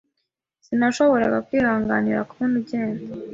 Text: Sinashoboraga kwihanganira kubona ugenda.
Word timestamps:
Sinashoboraga 0.65 1.37
kwihanganira 1.47 2.27
kubona 2.29 2.53
ugenda. 2.61 3.01